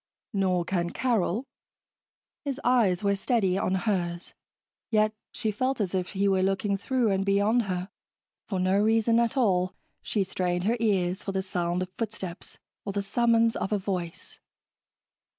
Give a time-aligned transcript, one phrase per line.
[0.33, 1.45] "Nor can Carol."
[2.43, 4.33] His eyes were steady on hers,
[4.89, 7.87] yet she felt as if he were looking through and beyond her.
[8.47, 12.93] For no reason at all, she strained her ears for the sound of footsteps or
[12.93, 14.39] the summons of a voice.